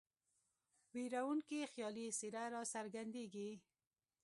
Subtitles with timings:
[0.93, 3.49] ویرونکې خیالي څېره را څرګندیږي.